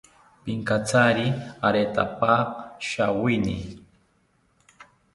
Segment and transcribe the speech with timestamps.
[0.43, 1.27] Pinkatsari
[1.67, 2.45] aretapaka
[2.87, 3.57] shawini